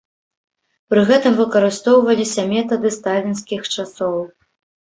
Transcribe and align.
Пры 0.93 1.01
гэтым 1.09 1.33
выкарыстоўваліся 1.41 2.47
метады 2.55 2.93
сталінскіх 2.97 3.69
часоў. 3.75 4.19